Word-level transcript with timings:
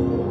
you 0.00 0.29